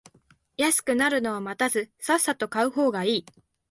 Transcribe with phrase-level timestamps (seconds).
[0.57, 3.25] 安くなるのを待たずさっさと買う方がいい